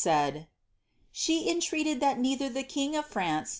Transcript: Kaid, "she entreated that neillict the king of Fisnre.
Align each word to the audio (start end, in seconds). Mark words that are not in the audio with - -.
Kaid, 0.03 0.47
"she 1.11 1.47
entreated 1.47 1.99
that 1.99 2.17
neillict 2.17 2.55
the 2.55 2.63
king 2.63 2.95
of 2.95 3.05
Fisnre. 3.07 3.47